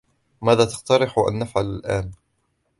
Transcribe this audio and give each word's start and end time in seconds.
ماذا 0.41 0.65
تقترحْ 0.65 1.15
أن 1.19 1.39
نفعل 1.39 1.65
الآن؟ 1.65 2.11